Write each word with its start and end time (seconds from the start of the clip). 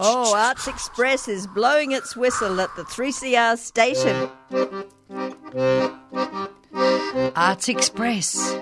Oh, 0.00 0.34
Arts 0.36 0.66
Express 0.66 1.28
is 1.28 1.46
blowing 1.46 1.92
its 1.92 2.16
whistle 2.16 2.60
at 2.60 2.74
the 2.76 2.84
3CR 2.84 3.56
station. 3.58 4.30
Arts 7.36 7.68
Express. 7.68 8.56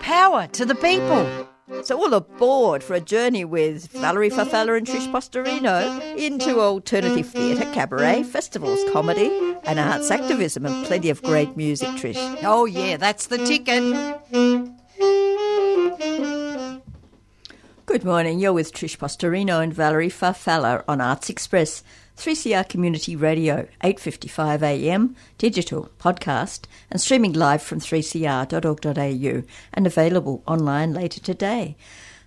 Power 0.00 0.46
to 0.48 0.64
the 0.64 0.74
people. 0.74 1.48
So 1.84 1.96
all 1.96 2.12
aboard 2.14 2.82
for 2.84 2.94
a 2.94 3.00
journey 3.00 3.44
with 3.44 3.88
Valerie 3.92 4.30
Farfalla 4.30 4.76
and 4.76 4.86
Trish 4.86 5.10
Postorino 5.10 6.16
into 6.16 6.60
alternative 6.60 7.28
theatre, 7.28 7.68
cabaret, 7.72 8.22
festivals, 8.24 8.78
comedy, 8.92 9.56
and 9.64 9.80
arts 9.80 10.10
activism, 10.10 10.66
and 10.66 10.84
plenty 10.86 11.08
of 11.08 11.22
great 11.22 11.56
music, 11.56 11.88
Trish. 11.90 12.38
Oh, 12.44 12.66
yeah, 12.66 12.98
that's 12.98 13.26
the 13.28 13.38
ticket. 13.38 13.82
Good 17.92 18.04
morning. 18.04 18.40
You're 18.40 18.54
with 18.54 18.72
Trish 18.72 18.96
Postorino 18.96 19.62
and 19.62 19.74
Valerie 19.74 20.08
Farfalla 20.08 20.82
on 20.88 21.02
Arts 21.02 21.28
Express, 21.28 21.84
3CR 22.16 22.66
Community 22.66 23.14
Radio, 23.14 23.68
8:55 23.84 24.62
a.m. 24.62 25.14
digital 25.36 25.90
podcast 26.00 26.60
and 26.90 26.98
streaming 26.98 27.34
live 27.34 27.60
from 27.62 27.80
3cr.org.au 27.80 29.42
and 29.74 29.86
available 29.86 30.42
online 30.46 30.94
later 30.94 31.20
today. 31.20 31.76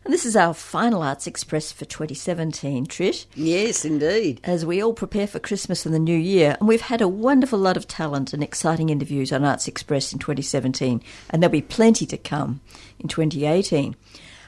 And 0.03 0.13
this 0.13 0.23
is 0.23 0.35
our 0.35 0.53
final 0.53 1.01
Arts 1.01 1.25
Express 1.25 1.71
for 1.71 1.85
2017, 1.85 2.85
Trish. 2.85 3.25
Yes, 3.33 3.83
indeed. 3.83 4.41
As 4.43 4.67
we 4.67 4.83
all 4.83 4.93
prepare 4.93 5.25
for 5.25 5.39
Christmas 5.39 5.83
and 5.83 5.95
the 5.95 5.99
new 5.99 6.15
year, 6.15 6.57
and 6.59 6.69
we've 6.69 6.81
had 6.81 7.01
a 7.01 7.07
wonderful 7.07 7.57
lot 7.57 7.75
of 7.75 7.87
talent 7.87 8.33
and 8.33 8.43
exciting 8.43 8.89
interviews 8.91 9.33
on 9.33 9.43
Arts 9.43 9.67
Express 9.67 10.13
in 10.13 10.19
2017, 10.19 11.01
and 11.31 11.41
there'll 11.41 11.51
be 11.51 11.59
plenty 11.59 12.05
to 12.05 12.19
come 12.19 12.61
in 12.99 13.07
2018. 13.07 13.95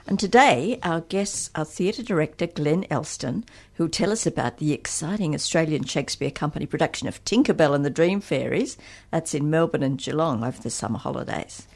And 0.08 0.18
today, 0.18 0.80
our 0.84 1.02
guests 1.02 1.50
are 1.54 1.66
theatre 1.66 2.02
director 2.02 2.48
Glenn 2.48 2.86
Elston, 2.90 3.44
who'll 3.74 3.90
tell 3.90 4.14
us 4.14 4.26
about 4.26 4.58
the 4.58 4.72
exciting 4.72 5.36
Australian 5.36 5.84
Shakespeare 5.84 6.32
Company 6.32 6.66
production 6.66 7.10
of 7.10 7.22
Tinkerbell 7.26 7.76
and 7.76 7.84
the 7.84 7.90
Dream 7.90 8.22
Fairies. 8.22 8.78
That's 9.12 9.34
in 9.34 9.50
Melbourne 9.50 9.84
and 9.84 9.98
Geelong 9.98 10.46
over 10.46 10.62
the 10.62 10.70
summer 10.70 10.98
holidays. 10.98 11.68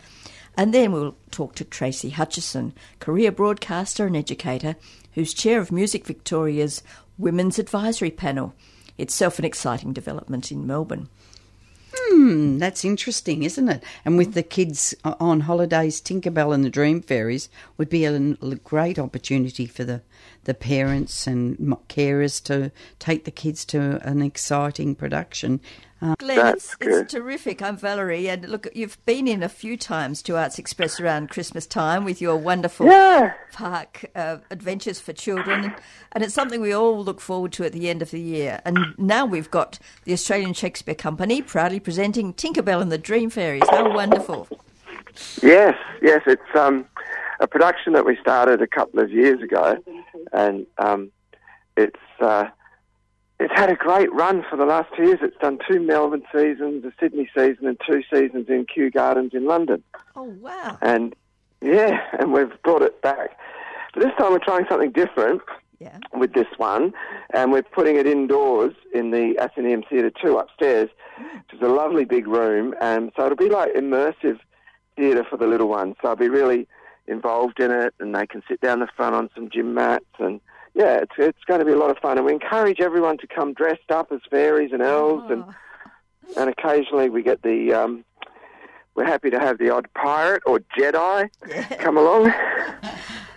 And 0.55 0.73
then 0.73 0.93
we'll 0.93 1.17
talk 1.29 1.55
to 1.55 1.65
Tracee 1.65 2.11
Hutchison, 2.11 2.73
career 2.99 3.33
broadcaster 3.33 4.05
and 4.05 4.15
educator, 4.15 4.77
who's 5.11 5.33
chair 5.33 5.59
of 5.59 5.69
Music 5.69 6.05
Victoria's 6.05 6.83
Women's 7.17 7.59
Advisory 7.59 8.11
Panel. 8.11 8.53
Itself 8.97 9.39
an 9.39 9.45
exciting 9.45 9.91
development 9.91 10.53
in 10.53 10.65
Melbourne. 10.65 11.09
Hmm, 11.93 12.57
that's 12.57 12.85
interesting, 12.85 13.43
isn't 13.43 13.67
it? 13.67 13.83
And 14.05 14.17
with 14.17 14.33
the 14.33 14.43
kids 14.43 14.95
on 15.03 15.41
holidays, 15.41 15.99
Tinkerbell 15.99 16.53
and 16.53 16.63
the 16.63 16.69
Dream 16.69 17.01
Fairies 17.01 17.49
would 17.77 17.89
be 17.89 18.05
a 18.05 18.17
great 18.63 18.97
opportunity 18.97 19.65
for 19.65 19.83
the, 19.83 20.01
the 20.45 20.53
parents 20.53 21.27
and 21.27 21.57
carers 21.89 22.41
to 22.43 22.71
take 22.99 23.25
the 23.25 23.31
kids 23.31 23.65
to 23.65 23.99
an 24.07 24.21
exciting 24.21 24.95
production. 24.95 25.59
Um, 26.03 26.15
Glenn, 26.17 26.55
it's, 26.55 26.75
it's, 26.81 27.11
terrific. 27.11 27.61
I'm 27.61 27.77
Valerie, 27.77 28.27
and 28.27 28.49
look, 28.49 28.67
you've 28.73 29.03
been 29.05 29.27
in 29.27 29.43
a 29.43 29.49
few 29.49 29.77
times 29.77 30.23
to 30.23 30.35
Arts 30.35 30.57
Express 30.57 30.99
around 30.99 31.29
Christmas 31.29 31.67
time 31.67 32.03
with 32.05 32.19
your 32.19 32.37
wonderful 32.37 32.87
yeah. 32.87 33.33
park 33.51 34.05
uh, 34.15 34.37
adventures 34.49 34.99
for 34.99 35.13
children, 35.13 35.75
and 36.13 36.23
it's 36.23 36.33
something 36.33 36.59
we 36.59 36.73
all 36.73 37.03
look 37.03 37.21
forward 37.21 37.51
to 37.53 37.65
at 37.65 37.73
the 37.73 37.87
end 37.87 38.01
of 38.01 38.09
the 38.09 38.19
year. 38.19 38.61
And 38.65 38.79
now 38.97 39.27
we've 39.27 39.51
got 39.51 39.77
the 40.05 40.13
Australian 40.13 40.53
Shakespeare 40.53 40.95
Company 40.95 41.43
proudly 41.43 41.79
presenting 41.79 42.33
Tinkerbell 42.33 42.81
and 42.81 42.91
the 42.91 42.97
Dream 42.97 43.29
Fairies. 43.29 43.69
How 43.69 43.93
wonderful! 43.93 44.47
Yes, 45.43 45.75
yes, 46.01 46.21
it's 46.25 46.41
um, 46.55 46.85
a 47.39 47.47
production 47.47 47.93
that 47.93 48.05
we 48.07 48.17
started 48.17 48.63
a 48.63 48.67
couple 48.67 49.01
of 49.01 49.11
years 49.11 49.39
ago, 49.39 49.77
and 50.33 50.65
um, 50.79 51.11
it's. 51.77 51.99
Uh, 52.19 52.45
it's 53.41 53.53
had 53.55 53.71
a 53.71 53.75
great 53.75 54.13
run 54.13 54.45
for 54.47 54.55
the 54.55 54.65
last 54.65 54.89
two 54.95 55.03
years. 55.03 55.19
It's 55.21 55.37
done 55.37 55.57
two 55.67 55.79
Melbourne 55.79 56.23
seasons, 56.33 56.85
a 56.85 56.91
Sydney 56.99 57.27
season, 57.35 57.65
and 57.65 57.77
two 57.87 58.03
seasons 58.13 58.47
in 58.49 58.65
Kew 58.65 58.91
Gardens 58.91 59.33
in 59.33 59.45
London. 59.45 59.83
Oh 60.15 60.35
wow! 60.41 60.77
And 60.81 61.15
yeah, 61.61 62.01
and 62.19 62.33
we've 62.33 62.61
brought 62.63 62.83
it 62.83 63.01
back. 63.01 63.37
But 63.93 64.03
this 64.03 64.13
time 64.17 64.31
we're 64.31 64.39
trying 64.39 64.65
something 64.69 64.91
different. 64.91 65.41
Yeah. 65.79 65.97
With 66.13 66.33
this 66.33 66.45
one, 66.57 66.93
and 67.33 67.51
we're 67.51 67.63
putting 67.63 67.95
it 67.95 68.05
indoors 68.05 68.75
in 68.93 69.09
the 69.09 69.35
Athenaeum 69.39 69.81
Theatre 69.89 70.11
Two 70.11 70.37
upstairs, 70.37 70.89
mm. 71.19 71.33
which 71.33 71.59
is 71.59 71.61
a 71.63 71.71
lovely 71.71 72.05
big 72.05 72.27
room, 72.27 72.75
and 72.79 73.11
so 73.17 73.25
it'll 73.25 73.35
be 73.35 73.49
like 73.49 73.73
immersive 73.73 74.37
theatre 74.95 75.25
for 75.27 75.37
the 75.37 75.47
little 75.47 75.67
ones. 75.67 75.95
So 75.99 76.09
I'll 76.09 76.15
be 76.15 76.29
really 76.29 76.67
involved 77.07 77.59
in 77.59 77.71
it, 77.71 77.95
and 77.99 78.13
they 78.13 78.27
can 78.27 78.43
sit 78.47 78.61
down 78.61 78.79
the 78.79 78.89
front 78.95 79.15
on 79.15 79.31
some 79.33 79.49
gym 79.49 79.73
mats 79.73 80.05
and 80.19 80.39
yeah, 80.73 80.97
it's 80.97 81.13
it's 81.17 81.43
going 81.45 81.59
to 81.59 81.65
be 81.65 81.73
a 81.73 81.77
lot 81.77 81.89
of 81.89 81.97
fun, 81.97 82.17
and 82.17 82.25
we 82.25 82.33
encourage 82.33 82.79
everyone 82.79 83.17
to 83.19 83.27
come 83.27 83.53
dressed 83.53 83.89
up 83.89 84.11
as 84.11 84.21
fairies 84.29 84.71
and 84.71 84.81
elves, 84.81 85.25
oh. 85.27 85.33
and 85.33 86.37
and 86.37 86.49
occasionally 86.49 87.09
we 87.09 87.23
get 87.23 87.41
the. 87.41 87.73
Um, 87.73 88.05
we're 88.93 89.05
happy 89.05 89.29
to 89.29 89.39
have 89.39 89.57
the 89.57 89.69
odd 89.69 89.87
pirate 89.93 90.43
or 90.45 90.59
Jedi 90.77 91.29
come 91.79 91.95
along. 91.95 92.33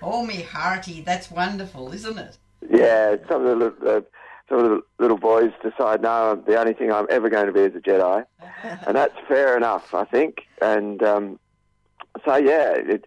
oh, 0.03 0.27
me 0.27 0.43
hearty, 0.43 1.01
that's 1.01 1.31
wonderful, 1.31 1.93
isn't 1.93 2.19
it? 2.19 2.39
Yeah, 2.69 3.17
some 3.29 3.47
of 3.47 3.61
the 3.61 3.89
uh, 3.89 4.01
some 4.49 4.59
of 4.59 4.71
the 4.71 4.83
little 4.99 5.17
boys 5.17 5.53
decide, 5.63 6.03
no, 6.03 6.43
the 6.47 6.59
only 6.59 6.75
thing 6.75 6.93
I'm 6.93 7.07
ever 7.09 7.31
going 7.31 7.47
to 7.47 7.53
be 7.53 7.61
is 7.61 7.75
a 7.75 7.81
Jedi, 7.81 8.25
and 8.63 8.97
that's 8.97 9.15
fair 9.27 9.57
enough, 9.57 9.95
I 9.95 10.05
think. 10.05 10.43
And 10.61 11.03
um, 11.03 11.39
so, 12.25 12.37
yeah, 12.37 12.75
it, 12.77 13.07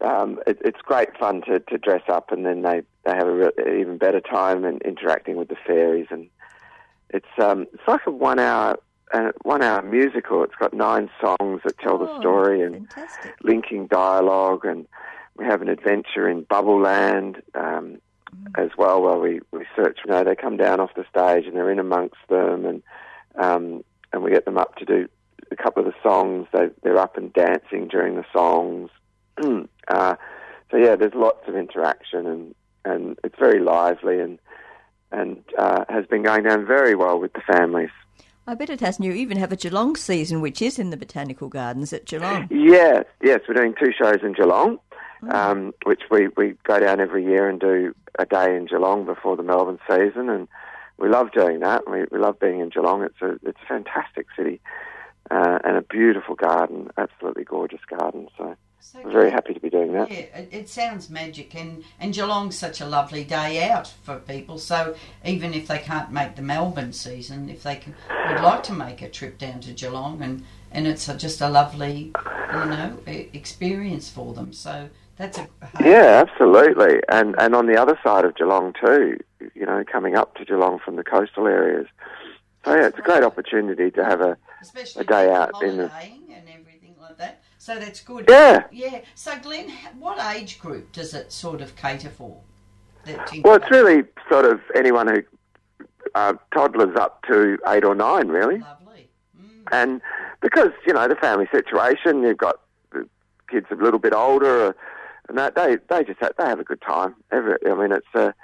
um, 0.00 0.40
it, 0.46 0.58
it's 0.64 0.80
great 0.80 1.16
fun 1.18 1.42
to, 1.42 1.60
to 1.60 1.78
dress 1.78 2.02
up, 2.08 2.32
and 2.32 2.44
then 2.44 2.62
they, 2.62 2.82
they 3.10 3.16
have 3.16 3.26
a 3.26 3.32
re- 3.32 3.80
even 3.80 3.98
better 3.98 4.20
time 4.20 4.64
and 4.64 4.80
interacting 4.82 5.36
with 5.36 5.48
the 5.48 5.56
fairies. 5.66 6.06
And 6.10 6.28
it's 7.10 7.26
um, 7.38 7.66
it's 7.72 7.86
like 7.88 8.06
a 8.06 8.10
one 8.10 8.38
hour 8.38 8.78
uh, 9.12 9.32
one 9.42 9.62
hour 9.62 9.82
musical. 9.82 10.44
It's 10.44 10.54
got 10.54 10.72
nine 10.72 11.10
songs 11.20 11.62
that 11.64 11.78
tell 11.78 12.00
oh, 12.00 12.06
the 12.06 12.20
story 12.20 12.62
and 12.62 12.88
fantastic. 12.88 13.34
linking 13.42 13.86
dialogue, 13.88 14.64
and 14.64 14.86
we 15.36 15.44
have 15.44 15.62
an 15.62 15.68
adventure 15.68 16.28
in 16.28 16.42
Bubble 16.42 16.80
Land 16.80 17.42
um, 17.54 17.98
mm. 18.34 18.46
as 18.56 18.70
well. 18.78 19.02
Where 19.02 19.18
we 19.18 19.40
we 19.50 19.66
search, 19.74 19.98
you 20.04 20.12
know, 20.12 20.22
they 20.22 20.36
come 20.36 20.56
down 20.56 20.78
off 20.78 20.94
the 20.94 21.04
stage 21.10 21.46
and 21.46 21.56
they're 21.56 21.70
in 21.70 21.80
amongst 21.80 22.20
them, 22.28 22.64
and 22.64 22.82
um, 23.36 23.84
and 24.12 24.22
we 24.22 24.30
get 24.30 24.44
them 24.44 24.58
up 24.58 24.76
to 24.76 24.84
do 24.84 25.08
a 25.50 25.56
couple 25.56 25.84
of 25.84 25.92
the 25.92 26.08
songs. 26.08 26.46
They 26.52 26.68
they're 26.82 26.98
up 26.98 27.16
and 27.16 27.32
dancing 27.32 27.88
during 27.88 28.14
the 28.14 28.26
songs. 28.32 28.90
uh, 29.88 30.14
so 30.70 30.76
yeah, 30.76 30.94
there's 30.94 31.14
lots 31.14 31.48
of 31.48 31.56
interaction 31.56 32.26
and, 32.26 32.54
and 32.84 33.18
it's 33.24 33.38
very 33.38 33.60
lively 33.60 34.20
and 34.20 34.38
and 35.12 35.42
uh, 35.58 35.84
has 35.88 36.06
been 36.06 36.22
going 36.22 36.44
down 36.44 36.66
very 36.66 36.94
well 36.94 37.18
with 37.18 37.32
the 37.32 37.40
families. 37.40 37.90
I 38.46 38.54
bet 38.54 38.70
it 38.70 38.80
has. 38.80 38.98
And 38.98 39.06
you 39.06 39.12
even 39.12 39.38
have 39.38 39.52
a 39.52 39.56
Geelong 39.56 39.96
season, 39.96 40.40
which 40.40 40.62
is 40.62 40.78
in 40.78 40.90
the 40.90 40.96
Botanical 40.96 41.48
Gardens 41.48 41.92
at 41.92 42.04
Geelong. 42.04 42.48
Yes, 42.50 43.04
yes, 43.22 43.40
we're 43.48 43.54
doing 43.54 43.74
two 43.78 43.92
shows 43.92 44.18
in 44.22 44.32
Geelong, 44.34 44.78
oh. 45.24 45.30
um, 45.30 45.74
which 45.84 46.02
we, 46.10 46.28
we 46.36 46.54
go 46.64 46.78
down 46.78 47.00
every 47.00 47.24
year 47.24 47.48
and 47.48 47.60
do 47.60 47.94
a 48.18 48.26
day 48.26 48.56
in 48.56 48.66
Geelong 48.66 49.04
before 49.04 49.36
the 49.36 49.42
Melbourne 49.42 49.78
season, 49.88 50.28
and 50.28 50.48
we 50.98 51.08
love 51.08 51.32
doing 51.32 51.60
that. 51.60 51.88
We, 51.90 52.04
we 52.10 52.18
love 52.18 52.38
being 52.38 52.60
in 52.60 52.70
Geelong. 52.70 53.02
It's 53.02 53.20
a 53.20 53.32
it's 53.48 53.58
a 53.62 53.66
fantastic 53.68 54.26
city 54.36 54.60
uh, 55.30 55.58
and 55.64 55.76
a 55.76 55.82
beautiful 55.82 56.34
garden, 56.34 56.90
absolutely 56.96 57.44
gorgeous 57.44 57.80
garden. 57.88 58.28
So 58.36 58.56
so 58.80 58.98
I'm 58.98 59.12
very 59.12 59.30
happy 59.30 59.54
to 59.54 59.60
be 59.60 59.70
doing 59.70 59.92
that. 59.92 60.10
Yeah, 60.10 60.18
it, 60.18 60.48
it, 60.50 60.68
sounds 60.68 61.10
magic, 61.10 61.54
and, 61.54 61.84
and 61.98 62.12
Geelong's 62.12 62.58
such 62.58 62.80
a 62.80 62.86
lovely 62.86 63.24
day 63.24 63.68
out 63.68 63.92
for 64.02 64.18
people. 64.18 64.58
So 64.58 64.96
even 65.24 65.54
if 65.54 65.68
they 65.68 65.78
can't 65.78 66.10
make 66.10 66.36
the 66.36 66.42
Melbourne 66.42 66.92
season, 66.92 67.48
if 67.48 67.62
they 67.62 67.76
can, 67.76 67.94
would 68.28 68.40
like 68.40 68.62
to 68.64 68.72
make 68.72 69.02
a 69.02 69.08
trip 69.08 69.38
down 69.38 69.60
to 69.60 69.72
Geelong, 69.72 70.22
and, 70.22 70.44
and 70.72 70.86
it's 70.86 71.08
a, 71.08 71.16
just 71.16 71.40
a 71.40 71.48
lovely, 71.48 72.12
you 72.52 72.64
know, 72.66 72.98
experience 73.06 74.10
for 74.10 74.34
them. 74.34 74.52
So 74.52 74.88
that's 75.20 75.36
a 75.36 75.48
yeah, 75.80 76.24
absolutely. 76.26 77.00
And 77.10 77.34
and 77.38 77.54
on 77.54 77.66
the 77.66 77.80
other 77.80 77.98
side 78.02 78.24
of 78.24 78.34
Geelong 78.36 78.72
too, 78.82 79.18
you 79.54 79.66
know, 79.66 79.84
coming 79.84 80.16
up 80.16 80.34
to 80.36 80.44
Geelong 80.46 80.78
from 80.82 80.96
the 80.96 81.04
coastal 81.04 81.46
areas. 81.46 81.86
So 82.64 82.74
yeah, 82.74 82.86
it's 82.86 82.98
a 82.98 83.02
great 83.02 83.22
opportunity 83.22 83.90
to 83.90 84.04
have 84.04 84.22
a 84.22 84.38
Especially 84.62 85.02
a 85.02 85.04
day 85.04 85.30
out 85.30 85.62
in 85.62 85.76
the 85.76 85.92
and 85.92 86.48
everything 86.48 86.94
like 86.98 87.18
that. 87.18 87.42
So 87.70 87.78
that's 87.78 88.00
good. 88.00 88.24
Yeah. 88.28 88.64
Yeah. 88.72 89.02
So, 89.14 89.38
Glenn, 89.38 89.70
what 89.96 90.18
age 90.34 90.58
group 90.58 90.90
does 90.90 91.14
it 91.14 91.30
sort 91.30 91.60
of 91.60 91.76
cater 91.76 92.10
for? 92.10 92.40
Well, 93.44 93.54
it's 93.54 93.70
really 93.70 94.02
sort 94.28 94.44
of 94.44 94.60
anyone 94.74 95.06
who 95.06 95.22
uh, 96.16 96.34
toddlers 96.52 96.96
up 96.96 97.22
to 97.28 97.58
eight 97.68 97.84
or 97.84 97.94
nine, 97.94 98.26
really. 98.26 98.58
Lovely. 98.58 99.08
Mm. 99.40 99.68
And 99.70 100.00
because 100.40 100.70
you 100.84 100.92
know 100.92 101.06
the 101.06 101.14
family 101.14 101.46
situation, 101.52 102.24
you've 102.24 102.38
got 102.38 102.56
kids 103.48 103.66
a 103.70 103.76
little 103.76 104.00
bit 104.00 104.14
older, 104.14 104.66
uh, 104.66 104.72
and 105.28 105.38
that 105.38 105.54
they 105.54 105.76
they 105.88 106.02
just 106.02 106.18
have, 106.18 106.32
they 106.38 106.46
have 106.46 106.58
a 106.58 106.64
good 106.64 106.82
time. 106.82 107.14
Every, 107.30 107.54
I 107.64 107.74
mean, 107.74 107.92
it's 107.92 108.14
a 108.14 108.34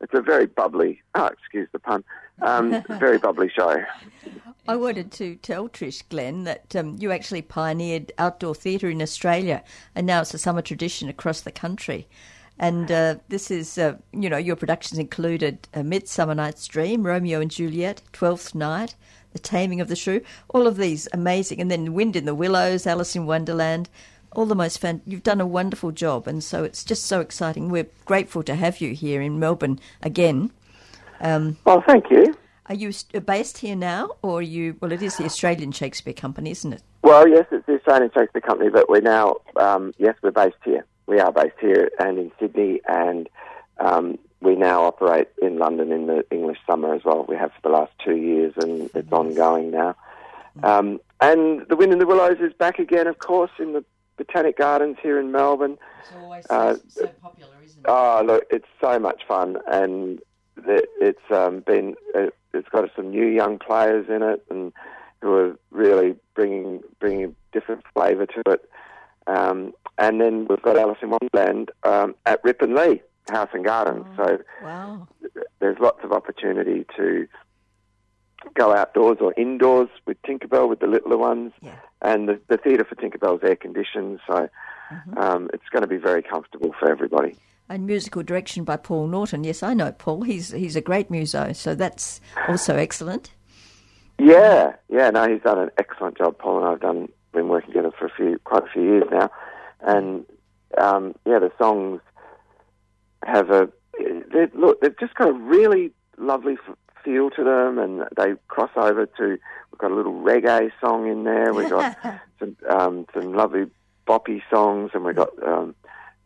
it's 0.00 0.14
a 0.14 0.22
very 0.22 0.46
bubbly. 0.46 1.02
Oh, 1.16 1.26
excuse 1.26 1.68
the 1.72 1.80
pun. 1.80 2.04
Um, 2.40 2.84
very 3.00 3.18
bubbly 3.18 3.50
show. 3.50 3.82
I 4.68 4.76
wanted 4.76 5.12
to 5.12 5.36
tell 5.36 5.68
Trish 5.68 6.02
Glenn 6.08 6.44
that 6.44 6.74
um, 6.74 6.96
you 6.98 7.12
actually 7.12 7.42
pioneered 7.42 8.12
outdoor 8.18 8.54
theatre 8.54 8.90
in 8.90 9.00
Australia, 9.00 9.62
and 9.94 10.06
now 10.06 10.22
it's 10.22 10.34
a 10.34 10.38
summer 10.38 10.62
tradition 10.62 11.08
across 11.08 11.40
the 11.40 11.52
country. 11.52 12.08
And 12.58 12.90
uh, 12.90 13.16
this 13.28 13.50
is, 13.50 13.78
uh, 13.78 13.96
you 14.12 14.30
know, 14.30 14.38
your 14.38 14.56
productions 14.56 14.98
included 14.98 15.68
A 15.74 15.84
Midsummer 15.84 16.34
Night's 16.34 16.66
Dream, 16.66 17.06
Romeo 17.06 17.40
and 17.40 17.50
Juliet, 17.50 18.02
Twelfth 18.12 18.54
Night, 18.54 18.96
The 19.32 19.38
Taming 19.38 19.80
of 19.80 19.88
the 19.88 19.96
Shrew, 19.96 20.22
all 20.48 20.66
of 20.66 20.78
these 20.78 21.06
amazing, 21.12 21.60
and 21.60 21.70
then 21.70 21.92
Wind 21.92 22.16
in 22.16 22.24
the 22.24 22.34
Willows, 22.34 22.86
Alice 22.86 23.14
in 23.14 23.26
Wonderland, 23.26 23.88
all 24.32 24.46
the 24.46 24.54
most 24.54 24.78
fan. 24.78 25.02
You've 25.06 25.22
done 25.22 25.40
a 25.40 25.46
wonderful 25.46 25.92
job, 25.92 26.26
and 26.26 26.42
so 26.42 26.64
it's 26.64 26.82
just 26.82 27.04
so 27.04 27.20
exciting. 27.20 27.68
We're 27.68 27.88
grateful 28.04 28.42
to 28.44 28.54
have 28.54 28.80
you 28.80 28.94
here 28.94 29.20
in 29.20 29.38
Melbourne 29.38 29.78
again. 30.02 30.50
Um, 31.20 31.58
well, 31.64 31.82
thank 31.86 32.10
you. 32.10 32.34
Are 32.68 32.74
you 32.74 32.92
uh, 33.14 33.20
based 33.20 33.58
here 33.58 33.76
now, 33.76 34.10
or 34.22 34.42
you? 34.42 34.76
Well, 34.80 34.92
it 34.92 35.02
is 35.02 35.16
the 35.16 35.24
Australian 35.24 35.72
Shakespeare 35.72 36.12
Company, 36.12 36.50
isn't 36.50 36.72
it? 36.72 36.82
Well, 37.02 37.28
yes, 37.28 37.46
it's 37.52 37.64
the 37.66 37.74
Australian 37.74 38.10
Shakespeare 38.12 38.40
Company, 38.40 38.70
but 38.70 38.88
we're 38.88 39.00
now, 39.00 39.36
um, 39.56 39.92
yes, 39.98 40.16
we're 40.22 40.32
based 40.32 40.56
here. 40.64 40.84
We 41.06 41.20
are 41.20 41.30
based 41.30 41.54
here 41.60 41.90
and 42.00 42.18
in 42.18 42.32
Sydney, 42.40 42.80
and 42.88 43.28
um, 43.78 44.18
we 44.40 44.56
now 44.56 44.82
operate 44.82 45.28
in 45.40 45.58
London 45.58 45.92
in 45.92 46.06
the 46.06 46.24
English 46.32 46.58
summer 46.66 46.92
as 46.94 47.04
well. 47.04 47.24
We 47.28 47.36
have 47.36 47.52
for 47.52 47.68
the 47.68 47.76
last 47.76 47.92
two 48.04 48.16
years, 48.16 48.54
and 48.56 48.90
it's 48.94 49.12
ongoing 49.12 49.70
now. 49.70 49.94
Um, 50.64 51.00
and 51.20 51.66
the 51.68 51.76
Wind 51.76 51.92
in 51.92 52.00
the 52.00 52.06
Willows 52.06 52.38
is 52.40 52.52
back 52.52 52.80
again, 52.80 53.06
of 53.06 53.18
course, 53.18 53.52
in 53.60 53.74
the 53.74 53.84
Botanic 54.16 54.58
Gardens 54.58 54.96
here 55.00 55.20
in 55.20 55.30
Melbourne. 55.30 55.78
It's 56.00 56.12
always 56.20 56.46
uh, 56.50 56.76
so 56.88 57.06
popular, 57.22 57.54
isn't 57.64 57.78
it? 57.78 57.84
Oh, 57.88 58.22
look, 58.26 58.44
it's 58.50 58.66
so 58.80 58.98
much 58.98 59.22
fun, 59.28 59.58
and 59.68 60.20
it's 60.66 61.30
um, 61.30 61.60
been 61.60 61.94
uh, 62.14 62.26
it's 62.56 62.68
got 62.68 62.88
some 62.96 63.10
new 63.10 63.26
young 63.26 63.58
players 63.58 64.06
in 64.08 64.22
it, 64.22 64.44
and 64.50 64.72
who 65.22 65.34
are 65.34 65.58
really 65.70 66.14
bringing 66.34 66.82
bringing 67.00 67.24
a 67.24 67.32
different 67.52 67.84
flavour 67.92 68.26
to 68.26 68.42
it. 68.48 68.70
Um, 69.26 69.72
and 69.98 70.20
then 70.20 70.46
we've 70.48 70.62
got 70.62 70.76
Alice 70.78 70.98
in 71.02 71.10
Wonderland 71.10 71.70
um, 71.82 72.14
at 72.26 72.44
Lee 72.44 73.02
House 73.28 73.48
and 73.52 73.64
Gardens. 73.64 74.06
Oh, 74.18 74.24
so 74.24 74.38
wow. 74.62 75.08
there's 75.58 75.78
lots 75.80 76.04
of 76.04 76.12
opportunity 76.12 76.84
to 76.96 77.26
go 78.54 78.74
outdoors 78.74 79.18
or 79.20 79.34
indoors 79.36 79.88
with 80.06 80.20
Tinkerbell 80.22 80.68
with 80.68 80.80
the 80.80 80.86
littler 80.86 81.16
ones. 81.16 81.52
Yeah. 81.60 81.74
And 82.02 82.28
the, 82.28 82.40
the 82.48 82.58
theatre 82.58 82.84
for 82.84 82.94
Tinkerbell 82.94 83.42
is 83.42 83.48
air 83.48 83.56
conditioned, 83.56 84.20
so 84.26 84.48
mm-hmm. 84.92 85.18
um, 85.18 85.50
it's 85.52 85.68
going 85.70 85.82
to 85.82 85.88
be 85.88 85.96
very 85.96 86.22
comfortable 86.22 86.74
for 86.78 86.90
everybody. 86.90 87.36
And 87.68 87.84
musical 87.86 88.22
direction 88.22 88.62
by 88.62 88.76
Paul 88.76 89.08
Norton. 89.08 89.42
Yes, 89.42 89.62
I 89.62 89.74
know 89.74 89.90
Paul. 89.90 90.22
He's 90.22 90.52
he's 90.52 90.76
a 90.76 90.80
great 90.80 91.10
muso, 91.10 91.52
so 91.52 91.74
that's 91.74 92.20
also 92.48 92.76
excellent. 92.76 93.32
Yeah, 94.20 94.74
yeah. 94.88 95.10
No, 95.10 95.28
he's 95.28 95.42
done 95.42 95.58
an 95.58 95.70
excellent 95.76 96.16
job. 96.16 96.38
Paul 96.38 96.58
and 96.58 96.66
I 96.66 96.70
have 96.70 96.80
done 96.80 97.08
been 97.32 97.48
working 97.48 97.70
together 97.70 97.90
for 97.98 98.06
a 98.06 98.10
few 98.10 98.38
quite 98.44 98.62
a 98.62 98.68
few 98.72 98.82
years 98.82 99.04
now, 99.10 99.30
and 99.80 100.24
um, 100.78 101.14
yeah, 101.26 101.40
the 101.40 101.50
songs 101.58 102.00
have 103.24 103.50
a 103.50 103.68
they 103.98 104.46
look. 104.54 104.80
They've 104.80 104.98
just 104.98 105.14
got 105.14 105.28
a 105.28 105.32
really 105.32 105.92
lovely 106.18 106.56
feel 107.04 107.30
to 107.30 107.44
them, 107.44 107.78
and 107.78 108.04
they 108.16 108.34
cross 108.48 108.70
over 108.76 109.06
to. 109.06 109.38
We've 109.70 109.78
got 109.78 109.90
a 109.90 109.94
little 109.94 110.14
reggae 110.14 110.70
song 110.80 111.08
in 111.08 111.24
there. 111.24 111.52
We've 111.52 111.70
got 111.70 111.96
some 112.38 112.56
um, 112.68 113.06
some 113.14 113.32
lovely 113.32 113.66
boppy 114.06 114.42
songs, 114.50 114.90
and 114.94 115.04
we've 115.04 115.16
got 115.16 115.30
um, 115.46 115.74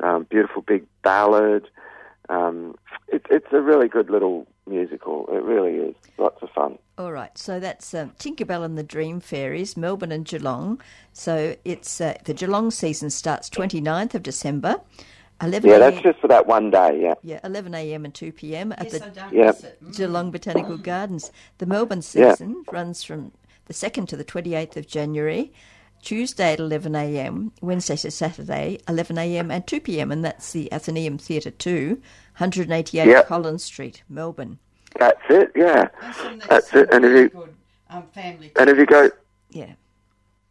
um, 0.02 0.26
beautiful 0.30 0.62
big 0.62 0.86
ballad. 1.02 1.68
Um, 2.28 2.76
it, 3.08 3.26
it's 3.30 3.52
a 3.52 3.60
really 3.60 3.88
good 3.88 4.10
little 4.10 4.46
musical. 4.66 5.26
It 5.32 5.42
really 5.42 5.76
is. 5.76 5.94
Lots 6.18 6.42
of 6.42 6.50
fun. 6.50 6.78
All 6.96 7.12
right, 7.12 7.36
so 7.36 7.58
that's 7.58 7.92
um, 7.94 8.12
Tinkerbell 8.18 8.64
and 8.64 8.78
the 8.78 8.82
Dream 8.82 9.20
Fairies, 9.20 9.76
Melbourne 9.76 10.12
and 10.12 10.24
Geelong. 10.24 10.80
So 11.12 11.56
it's 11.64 12.00
uh, 12.00 12.14
the 12.24 12.34
Geelong 12.34 12.70
season 12.70 13.10
starts 13.10 13.50
29th 13.50 14.14
of 14.14 14.22
December. 14.22 14.80
11 15.42 15.70
yeah, 15.70 15.78
that's 15.78 16.00
just 16.02 16.18
for 16.20 16.28
that 16.28 16.46
one 16.46 16.70
day, 16.70 17.00
yeah. 17.00 17.14
Yeah, 17.22 17.40
11 17.44 17.74
a.m. 17.74 18.04
and 18.04 18.14
2 18.14 18.32
p.m. 18.32 18.72
at 18.72 18.92
yes, 18.92 19.00
the 19.00 19.32
yep. 19.32 19.56
Mm. 19.56 19.96
Geelong 19.96 20.30
Botanical 20.30 20.76
Gardens. 20.82 21.32
The 21.58 21.66
Melbourne 21.66 22.02
season 22.02 22.62
yeah. 22.66 22.74
runs 22.74 23.02
from 23.02 23.32
the 23.64 23.72
2nd 23.72 24.06
to 24.08 24.16
the 24.16 24.24
28th 24.24 24.76
of 24.76 24.86
January. 24.86 25.52
Tuesday 26.02 26.54
at 26.54 26.60
11 26.60 26.94
a.m., 26.94 27.52
Wednesday 27.60 27.96
to 27.96 28.10
Saturday, 28.10 28.78
11 28.88 29.18
a.m. 29.18 29.50
and 29.50 29.66
2 29.66 29.80
p.m., 29.80 30.10
and 30.10 30.24
that's 30.24 30.52
the 30.52 30.72
Athenaeum 30.72 31.18
Theatre 31.18 31.50
2, 31.50 32.00
188 32.38 33.06
yep. 33.06 33.26
Collins 33.26 33.64
Street, 33.64 34.02
Melbourne. 34.08 34.58
That's 34.98 35.20
it, 35.28 35.52
yeah. 35.54 35.88
That's 36.48 36.72
it. 36.74 36.88
And 36.92 37.04
if 37.04 37.12
you, 37.12 37.28
good, 37.28 37.54
um, 37.90 38.04
family 38.14 38.50
and 38.58 38.70
if 38.70 38.78
you 38.78 38.86
go, 38.86 39.10
yeah, 39.50 39.74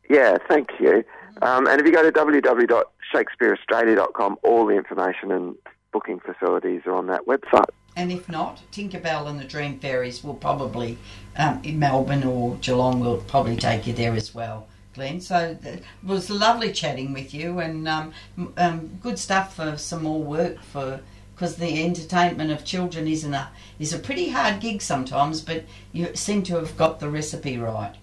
yeah, 0.09 0.37
thank 0.47 0.69
you. 0.79 1.03
Um, 1.41 1.67
and 1.67 1.79
if 1.79 1.87
you 1.87 1.93
go 1.93 2.03
to 2.03 2.11
www.shakespeareaustralia.com, 2.11 4.37
all 4.43 4.65
the 4.65 4.75
information 4.75 5.31
and 5.31 5.55
booking 5.91 6.19
facilities 6.19 6.81
are 6.85 6.93
on 6.93 7.07
that 7.07 7.25
website. 7.25 7.69
And 7.95 8.11
if 8.11 8.29
not, 8.29 8.61
Tinkerbell 8.71 9.27
and 9.27 9.39
the 9.39 9.45
Dream 9.45 9.79
Fairies 9.79 10.23
will 10.23 10.35
probably, 10.35 10.99
um, 11.37 11.59
in 11.63 11.79
Melbourne 11.79 12.23
or 12.23 12.55
Geelong, 12.57 12.99
will 12.99 13.17
probably 13.17 13.57
take 13.57 13.87
you 13.87 13.93
there 13.93 14.13
as 14.13 14.31
well. 14.33 14.67
Glenn. 14.99 15.21
So 15.21 15.57
it 15.63 15.83
was 16.03 16.29
lovely 16.29 16.73
chatting 16.73 17.13
with 17.13 17.33
you, 17.33 17.59
and 17.59 17.87
um, 17.87 18.13
um, 18.57 18.99
good 19.01 19.17
stuff 19.17 19.55
for 19.55 19.77
some 19.77 20.03
more 20.03 20.21
work 20.21 20.61
for 20.61 20.99
because 21.33 21.55
the 21.55 21.85
entertainment 21.85 22.51
of 22.51 22.65
children 22.65 23.07
isn't 23.07 23.33
a 23.33 23.49
is 23.79 23.93
a 23.93 23.99
pretty 23.99 24.29
hard 24.29 24.59
gig 24.59 24.81
sometimes, 24.81 25.39
but 25.39 25.63
you 25.93 26.13
seem 26.15 26.43
to 26.43 26.55
have 26.55 26.75
got 26.75 26.99
the 26.99 27.09
recipe 27.09 27.57
right. 27.57 27.95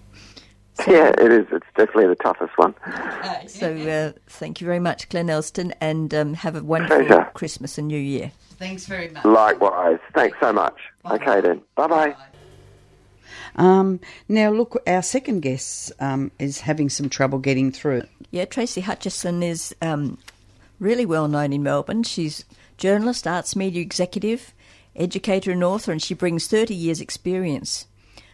Yeah, 0.87 1.09
it 1.09 1.31
is. 1.31 1.47
It's 1.51 1.65
definitely 1.75 2.07
the 2.07 2.15
toughest 2.15 2.57
one. 2.57 2.73
Okay. 2.87 3.35
So 3.47 3.75
uh, 3.75 4.11
thank 4.27 4.61
you 4.61 4.67
very 4.67 4.79
much, 4.79 5.09
Glenn 5.09 5.29
Elston, 5.29 5.73
and 5.79 6.13
um, 6.13 6.33
have 6.35 6.55
a 6.55 6.63
wonderful 6.63 7.05
Pleasure. 7.05 7.31
Christmas 7.33 7.77
and 7.77 7.87
New 7.87 7.99
Year. 7.99 8.31
Thanks 8.57 8.85
very 8.85 9.09
much. 9.09 9.23
Likewise. 9.25 9.99
Thanks 10.13 10.37
so 10.39 10.51
much. 10.51 10.77
Bye. 11.03 11.15
Okay 11.15 11.41
then. 11.41 11.61
Bye 11.75 11.87
bye. 11.87 12.15
Um, 13.57 13.99
now, 14.29 14.51
look, 14.51 14.81
our 14.85 15.01
second 15.01 15.41
guest 15.41 15.91
um, 15.99 16.31
is 16.39 16.61
having 16.61 16.89
some 16.89 17.09
trouble 17.09 17.39
getting 17.39 17.71
through. 17.71 18.03
Yeah, 18.31 18.45
Tracee 18.45 18.81
Hutchison 18.81 19.41
is 19.41 19.75
um, 19.81 20.17
really 20.79 21.05
well 21.05 21.27
known 21.27 21.53
in 21.53 21.63
Melbourne. 21.63 22.03
She's 22.03 22.45
journalist, 22.77 23.25
arts 23.25 23.55
media 23.55 23.81
executive, 23.81 24.53
educator, 24.95 25.51
and 25.51 25.63
author, 25.63 25.91
and 25.91 26.01
she 26.01 26.13
brings 26.13 26.47
30 26.47 26.73
years' 26.75 27.01
experience 27.01 27.87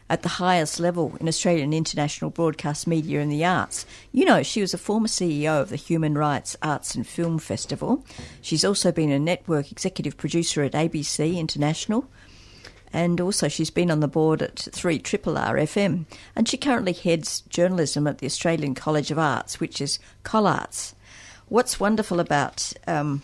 at 0.09 0.21
the 0.21 0.29
highest 0.29 0.79
level 0.79 1.15
in 1.19 1.27
Australian 1.27 1.73
international 1.73 2.29
broadcast 2.29 2.85
media 2.85 3.21
and 3.21 3.31
the 3.31 3.45
arts. 3.45 3.85
You 4.11 4.25
know, 4.25 4.43
she 4.43 4.61
was 4.61 4.73
a 4.73 4.77
former 4.77 5.07
CEO 5.07 5.61
of 5.61 5.69
the 5.69 5.77
Human 5.77 6.15
Rights 6.15 6.57
Arts 6.61 6.93
and 6.93 7.07
Film 7.07 7.39
Festival. 7.39 8.03
She's 8.41 8.65
also 8.65 8.91
been 8.91 9.11
a 9.11 9.19
network 9.19 9.71
executive 9.71 10.17
producer 10.17 10.61
at 10.63 10.73
ABC 10.73 11.37
International 11.37 12.07
and 12.93 13.19
also 13.19 13.47
she's 13.47 13.71
been 13.71 13.91
on 13.91 13.99
the 13.99 14.07
board 14.07 14.41
at 14.41 14.59
3 14.59 14.99
Triple 14.99 15.37
R 15.37 15.55
FM, 15.55 16.05
and 16.35 16.47
she 16.47 16.57
currently 16.57 16.93
heads 16.93 17.41
journalism 17.49 18.07
at 18.07 18.19
the 18.19 18.27
Australian 18.27 18.75
College 18.75 19.09
of 19.09 19.19
Arts, 19.19 19.59
which 19.59 19.81
is 19.81 19.99
Collarts. 20.23 20.93
What's 21.49 21.79
wonderful 21.79 22.19
about 22.19 22.71
um, 22.87 23.23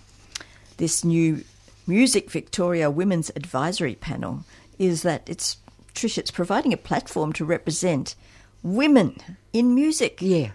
this 0.78 1.06
new 1.06 1.44
Music 1.88 2.30
Victoria 2.30 2.90
Women's 2.92 3.32
Advisory 3.36 3.96
Panel 3.96 4.44
is 4.78 5.04
that 5.04 5.28
it's 5.30 5.58
Trish, 5.94 6.18
it's 6.18 6.32
providing 6.32 6.74
a 6.74 6.78
platform 6.78 7.34
to 7.34 7.46
represent 7.46 8.16
women 8.64 9.18
in 9.54 9.76
music. 9.76 10.20
Yeah, 10.22 10.52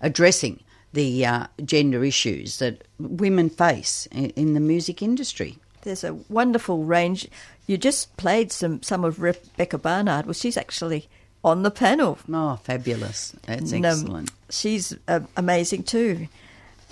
addressing 0.00 0.60
the 0.92 1.26
uh, 1.26 1.46
gender 1.64 2.04
issues 2.04 2.58
that 2.58 2.86
women 2.98 3.50
face 3.50 4.06
in, 4.12 4.30
in 4.30 4.54
the 4.54 4.60
music 4.60 5.02
industry. 5.02 5.58
There's 5.86 6.04
a 6.04 6.14
wonderful 6.28 6.82
range. 6.82 7.28
You 7.68 7.78
just 7.78 8.16
played 8.16 8.50
some, 8.50 8.82
some 8.82 9.04
of 9.04 9.20
Rebecca 9.20 9.78
Barnard. 9.78 10.26
Well, 10.26 10.32
she's 10.32 10.56
actually 10.56 11.08
on 11.44 11.62
the 11.62 11.70
panel. 11.70 12.18
Oh, 12.28 12.56
fabulous. 12.56 13.36
That's 13.46 13.70
and, 13.70 13.86
um, 13.86 13.92
excellent. 13.92 14.30
Um, 14.30 14.36
she's 14.50 14.96
uh, 15.06 15.20
amazing 15.36 15.84
too. 15.84 16.26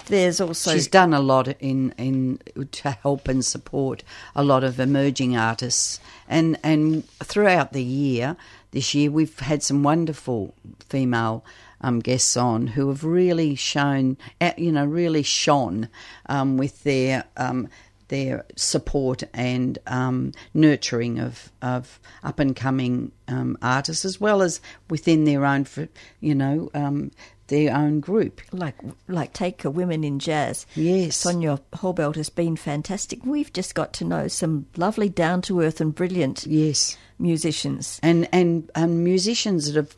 There's 0.07 0.41
also 0.41 0.73
she's 0.73 0.87
done 0.87 1.13
a 1.13 1.21
lot 1.21 1.49
in 1.61 1.93
in 1.97 2.39
to 2.71 2.91
help 2.91 3.27
and 3.27 3.45
support 3.45 4.05
a 4.37 4.45
lot 4.45 4.63
of 4.63 4.79
emerging 4.79 5.37
artists, 5.37 5.99
and 6.29 6.59
and 6.63 7.09
throughout 7.21 7.73
the 7.73 7.83
year 7.83 8.37
this 8.73 8.93
year 8.93 9.11
we've 9.11 9.39
had 9.39 9.63
some 9.63 9.83
wonderful 9.83 10.55
female 10.89 11.45
um, 11.81 12.01
guests 12.01 12.37
on 12.37 12.67
who 12.67 12.89
have 12.89 13.05
really 13.05 13.55
shown, 13.55 14.17
you 14.59 14.73
know, 14.73 14.85
really 14.85 15.23
shone 15.23 15.89
um, 16.27 16.59
with 16.59 16.83
their 16.83 17.25
um, 17.37 17.69
their 18.09 18.45
support 18.57 19.23
and 19.33 19.79
um, 19.87 20.33
nurturing 20.53 21.19
of, 21.19 21.51
of 21.63 22.01
up 22.23 22.39
and 22.39 22.55
coming 22.55 23.13
um, 23.29 23.57
artists, 23.63 24.05
as 24.05 24.21
well 24.21 24.43
as 24.43 24.61
within 24.91 25.25
their 25.25 25.45
own, 25.45 25.67
you 26.21 26.35
know, 26.35 26.71
um, 26.75 27.11
their 27.49 27.75
own 27.75 28.01
group. 28.01 28.41
Like 28.53 28.77
like 29.09 29.33
take 29.33 29.65
a 29.65 29.71
women 29.71 30.05
in 30.05 30.19
jazz. 30.19 30.67
Yes. 30.75 31.23
Sonja 31.23 31.61
Horbelt 31.75 32.17
has 32.17 32.31
been 32.31 32.57
fantastic. 32.57 33.25
We've 33.25 33.53
just 33.53 33.75
got 33.75 33.93
to 33.95 34.05
know 34.05 34.29
some 34.29 34.67
lovely 34.77 35.09
down 35.09 35.43
to 35.43 35.61
earth 35.61 35.81
and 35.81 35.95
brilliant 35.95 36.47
yes 36.47 36.97
musicians. 37.19 38.01
And 38.03 38.29
and 38.33 38.71
um, 38.75 39.05
musicians 39.05 39.73
that 39.73 39.77
have 39.77 39.95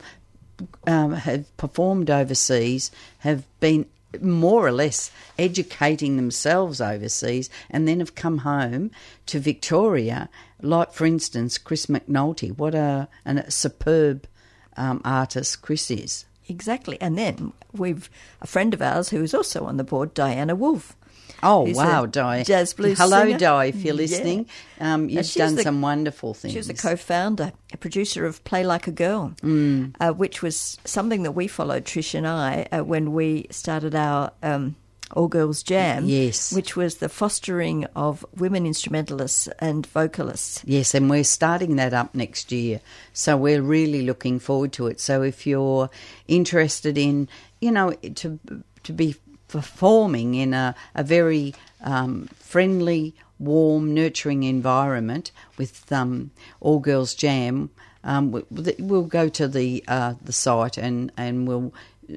um, 0.87 1.13
have 1.13 1.55
performed 1.57 2.09
overseas 2.09 2.91
have 3.19 3.43
been 3.59 3.85
more 4.21 4.65
or 4.65 4.71
less 4.71 5.11
educating 5.37 6.17
themselves 6.17 6.81
overseas 6.81 7.49
and 7.69 7.87
then 7.87 7.99
have 7.99 8.15
come 8.15 8.39
home 8.39 8.91
to 9.27 9.39
Victoria, 9.39 10.29
like, 10.61 10.91
for 10.91 11.05
instance, 11.05 11.57
Chris 11.57 11.85
McNulty. 11.85 12.57
What 12.57 12.75
a, 12.75 13.07
a 13.25 13.51
superb 13.51 14.27
um, 14.75 15.01
artist 15.05 15.61
Chris 15.61 15.89
is. 15.91 16.25
Exactly. 16.49 16.99
And 16.99 17.17
then 17.17 17.53
we've 17.71 18.09
a 18.41 18.47
friend 18.47 18.73
of 18.73 18.81
ours 18.81 19.09
who 19.09 19.21
is 19.21 19.33
also 19.33 19.65
on 19.65 19.77
the 19.77 19.83
board, 19.83 20.13
Diana 20.13 20.55
Wolf. 20.55 20.96
Oh 21.43 21.71
wow, 21.71 22.05
Di! 22.05 22.43
Jazz 22.43 22.73
blues. 22.73 22.97
Hello, 22.97 23.25
singer. 23.25 23.37
Di. 23.37 23.65
If 23.65 23.83
you're 23.83 23.93
listening, 23.93 24.47
yeah. 24.79 24.93
um, 24.93 25.09
you've 25.09 25.31
done 25.33 25.55
the, 25.55 25.63
some 25.63 25.81
wonderful 25.81 26.33
things. 26.33 26.53
She 26.53 26.57
was 26.57 26.69
a 26.69 26.73
co-founder, 26.73 27.53
a 27.73 27.77
producer 27.77 28.25
of 28.25 28.43
Play 28.43 28.65
Like 28.65 28.87
a 28.87 28.91
Girl, 28.91 29.33
mm. 29.41 29.93
uh, 29.99 30.11
which 30.13 30.41
was 30.41 30.79
something 30.83 31.23
that 31.23 31.33
we 31.33 31.47
followed, 31.47 31.85
Trish 31.85 32.15
and 32.15 32.27
I, 32.27 32.67
uh, 32.71 32.83
when 32.83 33.13
we 33.13 33.47
started 33.51 33.93
our 33.93 34.31
um, 34.41 34.75
All 35.13 35.27
Girls 35.27 35.61
Jam. 35.61 36.05
Yes, 36.05 36.51
which 36.51 36.75
was 36.75 36.95
the 36.95 37.09
fostering 37.09 37.85
of 37.95 38.25
women 38.35 38.65
instrumentalists 38.65 39.47
and 39.59 39.85
vocalists. 39.85 40.63
Yes, 40.65 40.95
and 40.95 41.07
we're 41.07 41.23
starting 41.23 41.75
that 41.75 41.93
up 41.93 42.15
next 42.15 42.51
year, 42.51 42.81
so 43.13 43.37
we're 43.37 43.61
really 43.61 44.01
looking 44.01 44.39
forward 44.39 44.73
to 44.73 44.87
it. 44.87 44.99
So 44.99 45.21
if 45.21 45.45
you're 45.45 45.89
interested 46.27 46.97
in, 46.97 47.29
you 47.61 47.71
know, 47.71 47.91
to 47.91 48.39
to 48.83 48.93
be 48.93 49.15
performing 49.47 50.35
in 50.35 50.53
a, 50.53 50.75
a 50.95 51.03
very 51.03 51.53
um, 51.81 52.29
friendly, 52.35 53.13
warm, 53.39 53.93
nurturing 53.93 54.43
environment 54.43 55.31
with 55.57 55.91
um, 55.91 56.31
All 56.59 56.79
Girls 56.79 57.13
Jam, 57.13 57.69
um, 58.03 58.43
we'll 58.49 59.03
go 59.03 59.27
to 59.29 59.47
the 59.47 59.83
uh, 59.87 60.13
the 60.23 60.31
site 60.31 60.77
and, 60.77 61.11
and 61.17 61.47
we'll 61.47 61.73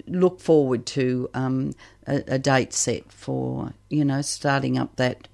look 0.06 0.40
forward 0.40 0.86
to 0.86 1.28
um, 1.34 1.74
a, 2.06 2.22
a, 2.28 2.38
date 2.38 2.72
set 2.72 3.10
for 3.10 3.72
you 3.88 4.04
know 4.04 4.22
starting 4.22 4.78
up 4.78 4.94
that 4.96 5.26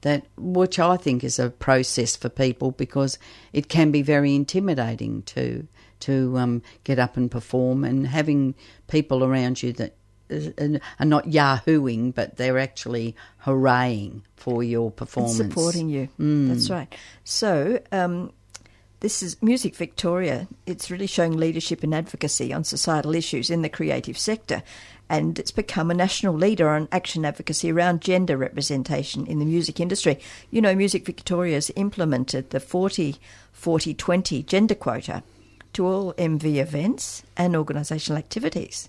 that 0.00 0.24
which 0.36 0.80
I 0.80 0.96
think 0.96 1.22
is 1.22 1.38
a 1.38 1.50
process 1.50 2.16
for 2.16 2.28
people 2.28 2.72
because 2.72 3.18
it 3.52 3.68
can 3.68 3.92
be 3.92 4.02
very 4.02 4.34
intimidating 4.34 5.22
to 5.22 5.68
to 6.00 6.36
um, 6.36 6.62
get 6.82 6.98
up 6.98 7.16
and 7.16 7.30
perform 7.30 7.84
and 7.84 8.08
having 8.08 8.56
people 8.88 9.22
around 9.22 9.62
you 9.62 9.72
that 9.74 9.94
are 10.98 11.06
not 11.06 11.26
yahooing, 11.26 12.14
but 12.14 12.36
they're 12.36 12.58
actually 12.58 13.16
hurraying 13.38 14.22
for 14.36 14.62
your 14.62 14.90
performance, 14.90 15.38
and 15.38 15.52
supporting 15.52 15.88
you. 15.88 16.08
Mm. 16.18 16.48
That's 16.48 16.70
right. 16.70 16.94
So. 17.24 17.80
Um, 17.90 18.32
this 19.00 19.20
is 19.20 19.42
Music 19.42 19.74
Victoria. 19.74 20.46
It's 20.64 20.88
really 20.88 21.08
showing 21.08 21.36
leadership 21.36 21.82
and 21.82 21.92
advocacy 21.92 22.52
on 22.52 22.62
societal 22.62 23.16
issues 23.16 23.50
in 23.50 23.62
the 23.62 23.68
creative 23.68 24.16
sector, 24.16 24.62
and 25.08 25.40
it's 25.40 25.50
become 25.50 25.90
a 25.90 25.94
national 25.94 26.34
leader 26.34 26.68
on 26.68 26.86
action 26.92 27.24
advocacy 27.24 27.72
around 27.72 28.00
gender 28.00 28.36
representation 28.36 29.26
in 29.26 29.40
the 29.40 29.44
music 29.44 29.80
industry. 29.80 30.20
You 30.52 30.62
know, 30.62 30.76
Music 30.76 31.04
Victoria 31.04 31.54
has 31.54 31.72
implemented 31.74 32.50
the 32.50 32.60
40 32.60 33.16
40 33.50 33.92
20 33.92 34.42
gender 34.44 34.76
quota 34.76 35.24
to 35.72 35.84
all 35.84 36.12
MV 36.14 36.44
events 36.56 37.24
and 37.36 37.54
organisational 37.54 38.18
activities 38.18 38.88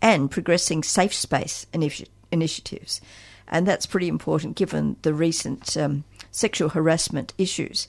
and 0.00 0.30
progressing 0.30 0.82
safe 0.82 1.14
space 1.14 1.66
initi- 1.72 2.08
initiatives. 2.30 3.00
And 3.48 3.66
that's 3.66 3.86
pretty 3.86 4.08
important 4.08 4.56
given 4.56 4.96
the 5.02 5.14
recent 5.14 5.76
um, 5.76 6.04
sexual 6.30 6.70
harassment 6.70 7.32
issues 7.38 7.88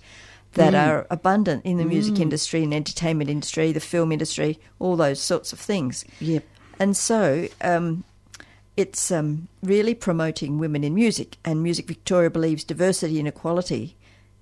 that 0.53 0.73
mm. 0.73 0.87
are 0.87 1.07
abundant 1.09 1.65
in 1.65 1.77
the 1.77 1.85
music 1.85 2.15
mm. 2.15 2.21
industry 2.21 2.63
and 2.63 2.73
entertainment 2.73 3.29
industry, 3.29 3.71
the 3.71 3.79
film 3.79 4.11
industry, 4.11 4.59
all 4.79 4.95
those 4.95 5.21
sorts 5.21 5.53
of 5.53 5.59
things. 5.59 6.05
Yep. 6.19 6.43
And 6.79 6.95
so 6.95 7.47
um, 7.61 8.03
it's 8.75 9.11
um, 9.11 9.47
really 9.63 9.93
promoting 9.93 10.59
women 10.59 10.83
in 10.83 10.93
music, 10.93 11.37
and 11.45 11.63
Music 11.63 11.87
Victoria 11.87 12.29
believes 12.29 12.63
diversity 12.63 13.19
and 13.19 13.27
equality 13.27 13.95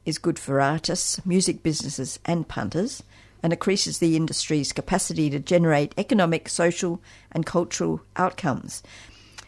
is 0.05 0.17
good 0.17 0.39
for 0.39 0.59
artists, 0.59 1.23
music 1.25 1.63
businesses, 1.63 2.19
and 2.25 2.47
punters 2.47 3.03
and 3.43 3.51
increases 3.53 3.99
the 3.99 4.15
industry's 4.15 4.71
capacity 4.71 5.29
to 5.29 5.37
generate 5.37 5.93
economic, 5.97 6.47
social, 6.47 7.01
and 7.31 7.45
cultural 7.45 8.01
outcomes. 8.15 8.81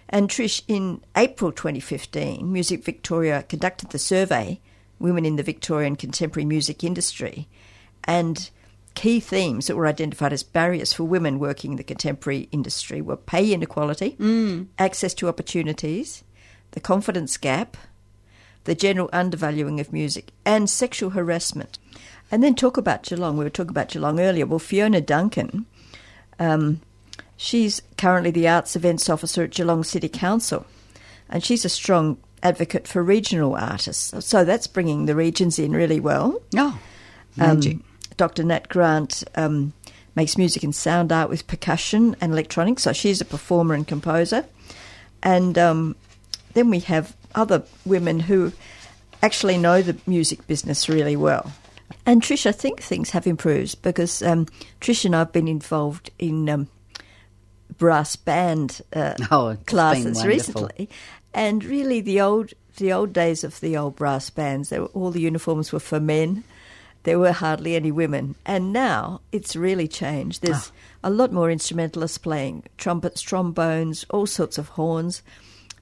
And 0.09 0.29
Trish, 0.29 0.61
in 0.67 1.01
April 1.15 1.51
2015, 1.51 2.51
Music 2.51 2.83
Victoria 2.83 3.43
conducted 3.43 3.89
the 3.89 3.97
survey, 3.97 4.59
Women 4.99 5.25
in 5.25 5.35
the 5.35 5.43
Victorian 5.43 5.95
Contemporary 5.95 6.45
Music 6.45 6.83
Industry, 6.83 7.47
and 8.03 8.49
key 8.93 9.19
themes 9.19 9.67
that 9.67 9.75
were 9.75 9.87
identified 9.87 10.31
as 10.31 10.43
barriers 10.43 10.93
for 10.93 11.03
women 11.03 11.39
working 11.39 11.71
in 11.71 11.77
the 11.77 11.83
contemporary 11.83 12.47
industry 12.51 13.01
were 13.01 13.17
pay 13.17 13.51
inequality, 13.51 14.15
mm. 14.19 14.67
access 14.79 15.13
to 15.15 15.27
opportunities, 15.27 16.23
the 16.71 16.79
confidence 16.79 17.35
gap, 17.37 17.75
the 18.63 18.75
general 18.75 19.09
undervaluing 19.11 19.79
of 19.79 19.91
music, 19.91 20.31
and 20.45 20.69
sexual 20.69 21.11
harassment. 21.11 21.77
And 22.31 22.43
then 22.43 22.55
talk 22.55 22.77
about 22.77 23.03
Geelong. 23.03 23.37
We 23.37 23.43
were 23.43 23.49
talking 23.49 23.71
about 23.71 23.89
Geelong 23.89 24.19
earlier. 24.19 24.45
Well, 24.45 24.59
Fiona 24.59 25.01
Duncan, 25.01 25.65
um, 26.39 26.81
she's 27.37 27.81
currently 27.97 28.31
the 28.31 28.47
Arts 28.47 28.75
Events 28.75 29.09
Officer 29.09 29.43
at 29.43 29.51
Geelong 29.51 29.83
City 29.83 30.09
Council, 30.09 30.65
and 31.29 31.43
she's 31.43 31.65
a 31.65 31.69
strong 31.69 32.17
advocate 32.43 32.87
for 32.87 33.03
regional 33.03 33.55
artists. 33.55 34.13
So 34.25 34.43
that's 34.43 34.67
bringing 34.67 35.05
the 35.05 35.15
regions 35.15 35.59
in 35.59 35.71
really 35.71 35.99
well. 35.99 36.41
Oh, 36.55 36.79
magic. 37.35 37.75
Um, 37.75 37.83
Dr. 38.17 38.43
Nat 38.43 38.69
Grant 38.69 39.23
um, 39.35 39.73
makes 40.15 40.37
music 40.37 40.63
and 40.63 40.73
sound 40.73 41.11
art 41.11 41.29
with 41.29 41.47
percussion 41.47 42.15
and 42.21 42.31
electronics, 42.31 42.83
so 42.83 42.93
she's 42.93 43.21
a 43.21 43.25
performer 43.25 43.73
and 43.75 43.87
composer. 43.87 44.45
And 45.21 45.57
um, 45.57 45.95
then 46.53 46.69
we 46.69 46.79
have 46.81 47.15
other 47.33 47.63
women 47.85 48.21
who 48.21 48.53
actually 49.21 49.57
know 49.57 49.81
the 49.81 49.97
music 50.05 50.45
business 50.47 50.87
really 50.87 51.15
well. 51.15 51.51
And 52.05 52.21
Trish, 52.21 52.45
I 52.45 52.51
think 52.51 52.81
things 52.81 53.11
have 53.11 53.27
improved 53.27 53.81
because 53.81 54.21
um, 54.21 54.45
Trish 54.81 55.05
and 55.05 55.15
I 55.15 55.19
have 55.19 55.31
been 55.31 55.47
involved 55.47 56.11
in 56.19 56.49
um, 56.49 56.67
brass 57.77 58.15
band 58.15 58.81
uh, 58.93 59.15
oh, 59.31 59.57
classes 59.65 60.25
recently, 60.25 60.89
and 61.33 61.63
really 61.63 62.01
the 62.01 62.21
old 62.21 62.53
the 62.77 62.91
old 62.91 63.13
days 63.13 63.43
of 63.43 63.59
the 63.61 63.77
old 63.77 63.95
brass 63.95 64.29
bands, 64.29 64.71
were, 64.71 64.85
all 64.87 65.11
the 65.11 65.21
uniforms 65.21 65.71
were 65.71 65.79
for 65.79 65.99
men. 65.99 66.43
There 67.03 67.19
were 67.19 67.31
hardly 67.31 67.75
any 67.75 67.91
women, 67.91 68.35
and 68.45 68.73
now 68.73 69.21
it's 69.31 69.55
really 69.55 69.87
changed. 69.87 70.41
There's 70.41 70.71
oh. 70.71 71.09
a 71.09 71.09
lot 71.09 71.31
more 71.31 71.51
instrumentalists 71.51 72.17
playing 72.17 72.63
trumpets, 72.77 73.21
trombones, 73.21 74.05
all 74.09 74.25
sorts 74.25 74.57
of 74.57 74.69
horns. 74.69 75.21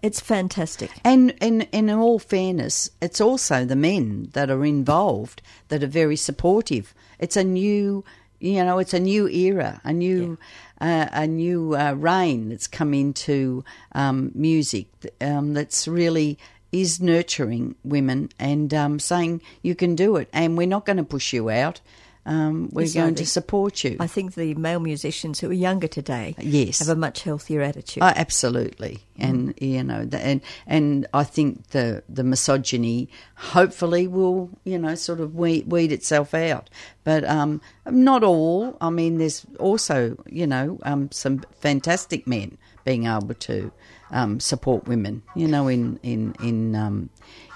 It's 0.04 0.20
fantastic. 0.20 0.92
And, 1.06 1.34
and, 1.40 1.66
and 1.72 1.90
in 1.90 1.96
all 1.96 2.20
fairness, 2.20 2.92
it's 3.02 3.22
also 3.22 3.64
the 3.64 3.78
men 3.78 4.30
that 4.34 4.52
are 4.52 4.66
involved 4.66 5.42
that 5.70 5.82
are 5.82 5.88
very 5.88 6.18
supportive. 6.18 6.94
It's 7.20 7.38
a 7.38 7.44
new, 7.44 8.04
you 8.42 8.66
know, 8.66 8.80
it's 8.80 8.94
a 8.94 9.00
new 9.00 9.30
era, 9.30 9.80
a 9.86 9.94
new, 9.94 10.38
yeah. 10.82 11.06
uh, 11.06 11.22
a 11.22 11.26
new 11.26 11.78
uh, 11.78 11.94
reign 11.94 12.50
that's 12.50 12.68
come 12.68 12.94
into 12.94 13.64
um, 13.94 14.34
music 14.36 14.88
um, 15.22 15.54
that's 15.54 15.88
really 15.88 16.38
is 16.74 17.00
nurturing 17.00 17.76
women 17.86 18.28
and 18.40 18.74
um, 18.74 19.00
saying 19.00 19.42
you 19.62 19.76
can 19.76 19.96
do 19.96 20.18
it, 20.18 20.28
and 20.34 20.58
we're 20.58 20.68
not 20.68 20.86
going 20.86 20.98
to 20.98 21.04
push 21.04 21.32
you 21.32 21.50
out 21.50 21.80
um, 22.26 22.70
we're 22.72 22.84
yes, 22.84 22.94
going 22.94 23.16
to 23.16 23.26
support 23.26 23.84
you. 23.84 23.98
I 24.00 24.08
think 24.08 24.36
the 24.36 24.54
male 24.56 24.80
musicians 24.80 25.40
who 25.40 25.50
are 25.50 25.54
younger 25.54 25.88
today, 25.88 26.36
yes, 26.40 26.80
have 26.80 26.90
a 26.90 26.96
much 26.96 27.24
healthier 27.24 27.62
attitude. 27.62 28.02
Oh, 28.02 28.14
absolutely, 28.16 29.00
mm. 29.20 29.30
and 29.30 29.54
you 29.60 29.84
know, 29.84 30.06
the, 30.06 30.20
and 30.20 30.42
and 30.66 31.06
I 31.14 31.26
think 31.26 31.68
the 31.68 32.04
the 32.08 32.24
misogyny 32.24 33.10
hopefully 33.36 34.08
will 34.08 34.50
you 34.64 34.80
know 34.80 34.96
sort 34.96 35.20
of 35.20 35.36
weed, 35.36 35.70
weed 35.70 35.92
itself 35.92 36.34
out, 36.34 36.70
but 37.04 37.26
um, 37.26 37.62
not 37.86 38.24
all. 38.24 38.78
I 38.80 38.90
mean, 38.90 39.18
there's 39.18 39.46
also 39.60 40.18
you 40.26 40.48
know 40.48 40.80
um, 40.84 41.12
some 41.12 41.44
fantastic 41.60 42.26
men 42.26 42.58
being 42.86 43.06
able 43.06 43.34
to 43.34 43.72
um, 44.12 44.40
support 44.40 44.88
women, 44.88 45.24
you 45.36 45.48
know, 45.48 45.68
in 45.68 46.00
in 46.04 46.36
in 46.42 46.76
um, 46.76 47.10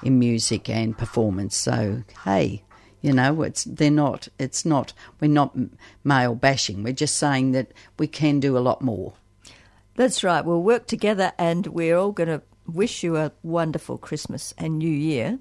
in 0.03 0.19
music 0.19 0.69
and 0.69 0.97
performance. 0.97 1.55
So 1.55 2.03
hey, 2.25 2.63
you 3.07 3.13
know, 3.13 3.41
it's 3.41 3.63
they're 3.63 3.89
not. 3.89 4.27
It's 4.37 4.65
not. 4.65 4.93
We're 5.21 5.29
not 5.29 5.55
male 6.03 6.35
bashing. 6.35 6.83
We're 6.83 6.93
just 6.93 7.15
saying 7.17 7.53
that 7.53 7.71
we 7.97 8.05
can 8.07 8.39
do 8.39 8.57
a 8.57 8.59
lot 8.59 8.81
more. 8.81 9.13
That's 9.95 10.23
right. 10.23 10.43
We'll 10.45 10.61
work 10.61 10.85
together, 10.87 11.31
and 11.39 11.65
we're 11.67 11.97
all 11.97 12.11
going 12.11 12.29
to 12.29 12.41
wish 12.67 13.01
you 13.03 13.15
a 13.17 13.31
wonderful 13.43 13.97
Christmas 13.97 14.53
and 14.57 14.77
New 14.77 14.91
Year. 14.91 15.39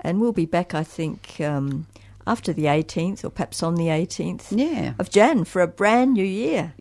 And 0.00 0.20
we'll 0.20 0.32
be 0.32 0.46
back, 0.46 0.74
I 0.74 0.84
think, 0.84 1.40
um, 1.40 1.86
after 2.26 2.52
the 2.52 2.64
18th 2.66 3.24
or 3.24 3.30
perhaps 3.30 3.62
on 3.62 3.74
the 3.74 3.88
18th 3.88 4.46
Yeah. 4.50 4.94
of 5.00 5.10
Jan 5.10 5.44
for 5.44 5.60
a 5.60 5.66
brand 5.66 6.12
new 6.14 6.24
year. 6.24 6.70